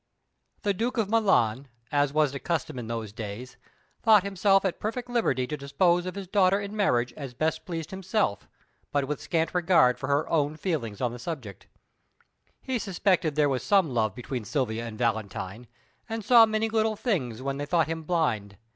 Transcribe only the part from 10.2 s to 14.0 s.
own feelings on the subject. He suspected there was some